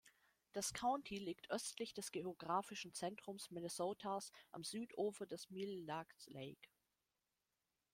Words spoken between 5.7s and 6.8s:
Lacs Lake.